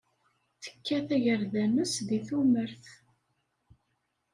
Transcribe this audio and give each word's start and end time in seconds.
Tekka 0.63 0.97
tagerda-nnes 1.07 1.93
deg 2.07 2.21
tumert. 2.27 2.85